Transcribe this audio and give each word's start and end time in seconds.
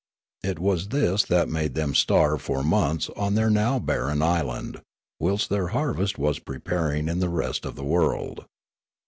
It 0.41 0.57
was 0.57 0.87
this 0.87 1.23
that 1.25 1.47
made 1.47 1.75
them 1.75 1.93
starve 1.93 2.41
for 2.41 2.63
months 2.63 3.07
on 3.15 3.35
their 3.35 3.51
now 3.51 3.77
barren 3.77 4.23
island, 4.23 4.81
whilst 5.19 5.51
their 5.51 5.67
harvest 5.77 6.17
was 6.17 6.39
preparing 6.39 7.07
in 7.07 7.19
the 7.19 7.29
rest 7.29 7.65
of 7.67 7.75
the 7.75 7.85
world. 7.85 8.45